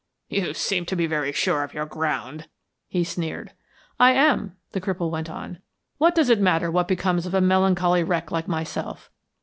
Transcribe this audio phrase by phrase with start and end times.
[0.29, 2.47] "You seem to be very sure of your ground,"
[2.87, 3.51] he sneered.
[3.99, 5.59] "I am," the cripple went on.
[5.99, 9.11] "What does it matter what becomes of a melancholy wreck like myself?